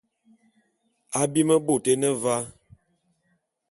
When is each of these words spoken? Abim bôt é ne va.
Abim 1.21 1.49
bôt 1.65 1.85
é 1.91 1.93
ne 2.01 2.09
va. 2.23 2.35